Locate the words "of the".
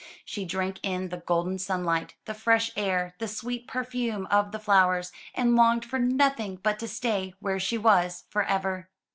4.31-4.57